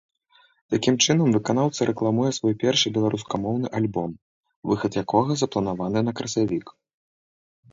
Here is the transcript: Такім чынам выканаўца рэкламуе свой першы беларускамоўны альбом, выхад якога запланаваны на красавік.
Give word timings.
Такім 0.73 0.95
чынам 1.05 1.27
выканаўца 1.37 1.87
рэкламуе 1.89 2.31
свой 2.37 2.55
першы 2.63 2.87
беларускамоўны 2.95 3.67
альбом, 3.81 4.09
выхад 4.71 4.91
якога 5.03 5.31
запланаваны 5.43 5.99
на 6.09 6.17
красавік. 6.23 6.65